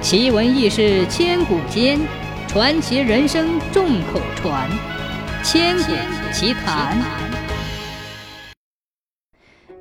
[0.00, 1.98] 奇闻异事千古间，
[2.46, 4.70] 传奇人生众口传。
[5.42, 5.92] 千古
[6.32, 6.96] 奇谈。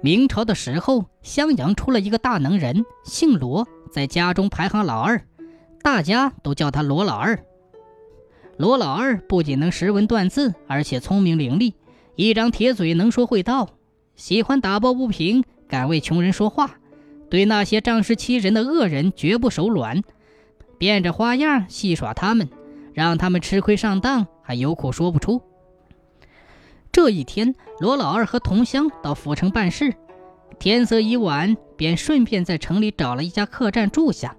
[0.02, 5.22] 明朝的时候，襄阳出了一个大能人，姓罗，在家中排行老二，
[5.84, 7.40] 大家都叫他罗老二。
[8.58, 11.76] 罗老二不仅能识文断字，而且聪明伶俐，
[12.16, 13.70] 一张铁嘴，能说会道，
[14.16, 16.80] 喜欢打抱不平，敢为穷人说话。
[17.30, 20.02] 对那些仗势欺人的恶人绝不手软，
[20.78, 22.50] 变着花样戏耍他们，
[22.94, 25.42] 让他们吃亏上当，还有苦说不出。
[26.92, 29.94] 这一天，罗老二和同乡到府城办事，
[30.58, 34.36] 天色已晚，便顺便在城里找了一家客栈住下。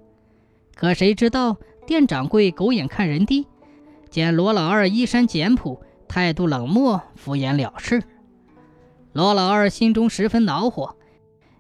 [0.75, 3.47] 可谁知道店掌柜狗眼看人低，
[4.11, 8.03] 见罗老二衣衫简朴，态度冷漠，敷衍了事。
[9.13, 10.97] 罗老二心中十分恼火，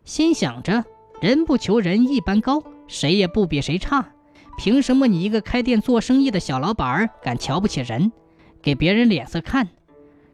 [0.04, 0.84] 心想着。
[1.20, 4.12] 人不求人一般高，谁也不比谁差。
[4.56, 8.12] 凭什么你一个开店做生意的小老板敢瞧不起人，
[8.62, 9.68] 给别人脸色看？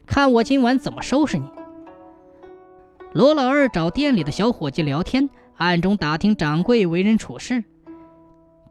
[0.06, 1.44] 看我今晚怎么收拾你！
[3.12, 7.64] 罗老二找店里的小伙计聊天，暗中打听掌柜为人处事，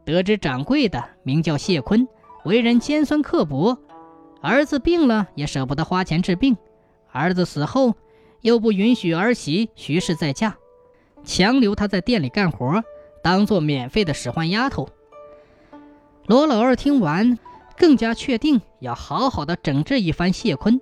[0.04, 2.06] 得知掌柜的名叫谢坤，
[2.44, 3.78] 为人尖酸刻薄，
[4.40, 6.56] 儿子病了也舍不得花钱治病，
[7.10, 7.94] 儿子死后
[8.40, 10.56] 又不允许儿媳徐氏再嫁。
[11.24, 12.82] 强留他在店里干活，
[13.22, 14.88] 当做免费的使唤丫头。
[16.26, 17.38] 罗老二听完，
[17.76, 20.80] 更加确定要好好的整治一番谢坤，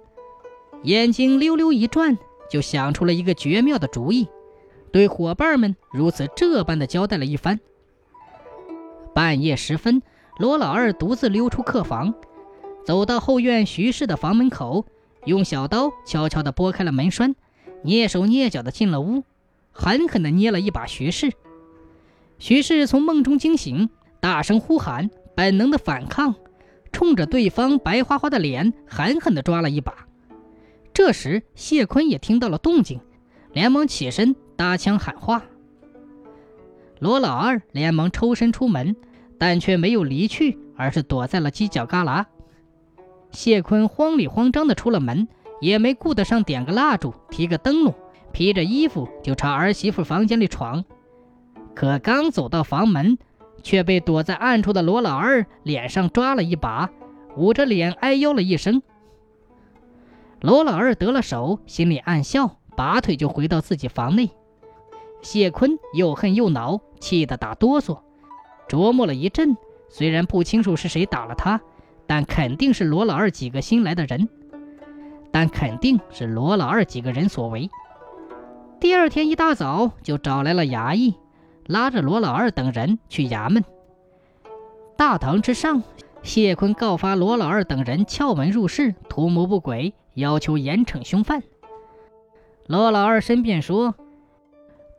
[0.83, 2.19] 眼睛溜溜一转，
[2.51, 4.29] 就想出了一个绝妙的主意，
[4.93, 7.59] 对伙伴们如此这般的交代了一番。
[9.15, 10.03] 半夜时分，
[10.39, 12.15] 罗老二独自溜出客房，
[12.85, 14.87] 走到后院徐氏的房门口，
[15.25, 17.35] 用小刀悄悄地拨开了门栓，
[17.85, 19.23] 蹑手蹑脚地进了屋。
[19.73, 21.33] 狠狠地捏了一把徐氏，
[22.39, 23.89] 徐氏从梦中惊醒，
[24.21, 26.35] 大声呼喊，本能的反抗，
[26.93, 30.07] 冲着对方白花花的脸狠狠地抓了一把。
[30.93, 33.01] 这时谢坤也听到了动静，
[33.53, 35.43] 连忙起身搭腔喊话。
[36.99, 38.95] 罗老二连忙抽身出门，
[39.39, 42.27] 但却没有离去，而是躲在了犄角旮旯。
[43.31, 45.27] 谢坤慌里慌张地出了门，
[45.63, 47.95] 也没顾得上点个蜡烛，提个灯笼。
[48.33, 50.85] 披着衣服就朝儿媳妇房间里闯，
[51.75, 53.19] 可刚走到房门，
[53.63, 56.91] 却被躲在暗处的罗老二脸上抓了一把，
[57.37, 58.83] 捂着脸哎呦了一声。
[60.41, 64.31] 罗老二得了手，心里暗笑，拔腿就回到自己房内。
[65.21, 68.01] 谢坤又恨又恼，气得打哆嗦，
[68.69, 69.57] 琢磨了一阵，
[69.89, 71.61] 虽然不清楚是谁打了他，
[72.09, 74.29] 但肯定是罗老二几个新来的人，
[75.31, 77.71] 但肯定是罗老二几个人所为。
[78.83, 81.15] 第二天一大早就找来了衙役，
[81.67, 83.65] 拉着罗老二等人去衙门。
[84.97, 85.85] 大堂之上，
[86.25, 91.45] 谢坤告发罗老二等人撬门入室，图谋不轨，要求严惩凶犯。
[92.67, 93.95] 罗老二申辩说：“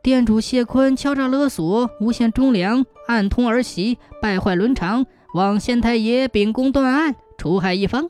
[0.02, 8.08] 店主谢坤敲诈勒索，诬陷忠良，暗通儿媳，败坏伦常，望县太爷秉公断案，除害一方。”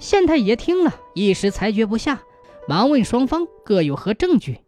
[0.00, 2.22] 县太爷听了一时裁决不下。
[2.68, 4.58] 忙问双方各有何证据？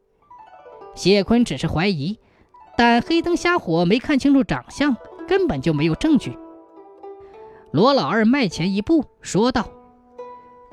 [0.95, 2.19] 谢坤只是怀疑，
[2.77, 6.37] 但黑灯瞎火没看清楚长相，根本就没有证据。
[7.73, 9.69] 罗老二迈前一步说道：“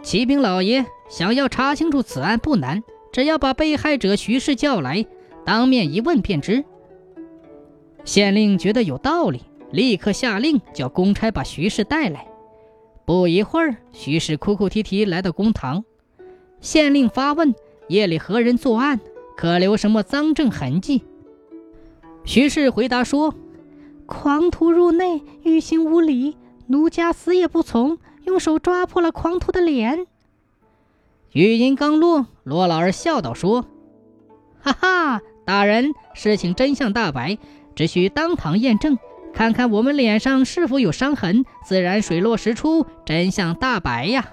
[0.04, 5.06] 启禀老爷，想要查清楚此案不难，只要把被害者徐氏叫来，
[5.44, 6.64] 当面一问便知。”
[8.06, 12.28] 县令觉得有道理，立刻下令叫公差把徐氏带来。
[13.04, 15.84] 不一会儿，徐氏哭哭啼啼来到公堂。
[16.66, 17.54] 县令发问
[17.90, 19.00] ：“夜里何人作案？
[19.38, 21.04] 可留什么赃证痕迹？”
[22.26, 23.36] 徐氏回答说
[24.08, 30.08] ：“狂徒入内，欲行无礼，奴家死也不从，用手抓破了狂徒的脸。”
[31.34, 33.68] 语音刚落，罗老二笑道：“说，
[34.60, 37.38] 哈哈，大人，事情真相大白，
[37.76, 38.98] 只需当堂验证，
[39.36, 44.26] 看看我们脸上是否有伤痕，自然水落石出，真相大白呀。”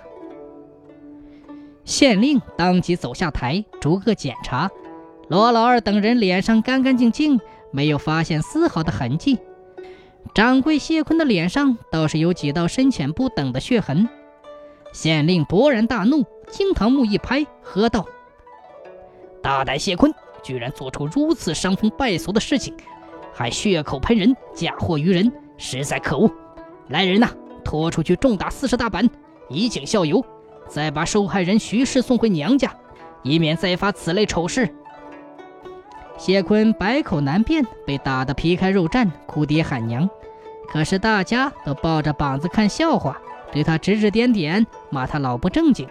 [1.93, 4.71] 县令当即走下台，逐个检查。
[5.29, 7.39] 罗老二等人脸上干干净净，
[7.71, 9.39] 没有发现丝毫的痕迹。
[10.35, 14.09] 掌柜谢坤的脸上倒是有几道深浅不等的血痕。
[14.95, 18.07] 县令勃然大怒，惊堂木一拍，喝道
[19.43, 20.11] ：“大胆谢坤，
[20.43, 22.75] 居然做出如此伤风败俗的事情，
[23.35, 26.31] 还血口喷人，嫁祸于人，实在可恶！
[26.89, 27.29] 来人呐，
[27.63, 29.07] 拖出去重打四十大板，
[29.51, 30.25] 以儆效尤。”
[30.73, 32.75] 再把受害人徐氏送回娘家，
[33.23, 34.75] 以免再发此类丑事。
[36.17, 40.09] 谢坤百口难辩，被打得皮开肉绽，哭爹喊娘。
[40.69, 43.21] 可是大家都抱着膀子看笑话，
[43.53, 45.87] 对他指指点点，骂他老不正经。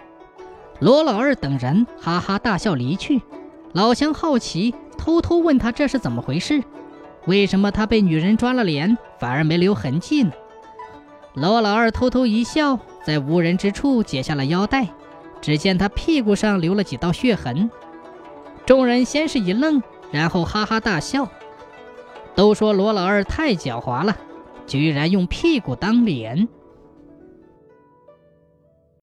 [0.80, 3.22] 罗老二等人哈哈大笑离去。
[3.74, 6.60] 老乡好奇，偷偷问他这是怎么回事？
[7.26, 10.32] 为什么他被女人抓了脸，反而没留痕迹呢？
[11.34, 14.88] 罗老二偷偷一笑，在无人之处解下了腰带，
[15.40, 17.70] 只见他屁股上留了几道血痕。
[18.64, 21.28] 众人先是一愣，然后哈哈大笑，
[22.34, 24.16] 都说罗老二太狡猾了。
[24.66, 26.48] 居然用屁股当脸。